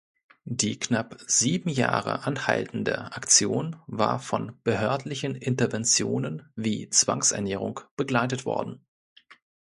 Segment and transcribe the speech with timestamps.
[0.49, 8.83] Die knapp sieben Jahre anhaltende Aktion war von behördlichen Interventionen wie Zwangsernährung begleitet worden.